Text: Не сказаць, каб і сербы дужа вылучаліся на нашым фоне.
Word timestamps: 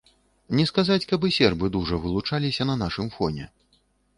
Не 0.59 0.63
сказаць, 0.69 1.05
каб 1.11 1.27
і 1.29 1.31
сербы 1.35 1.69
дужа 1.75 2.01
вылучаліся 2.07 2.67
на 2.71 2.79
нашым 2.83 3.13
фоне. 3.19 3.45